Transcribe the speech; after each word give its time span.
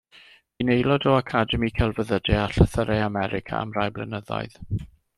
Bu'n 0.61 0.71
aelod 0.75 1.05
o 1.11 1.13
Academi 1.17 1.69
Celfyddydau 1.81 2.39
a 2.47 2.49
Llythyrau 2.57 3.05
America 3.13 3.63
am 3.63 3.75
rai 3.79 3.89
blynyddoedd. 3.99 4.61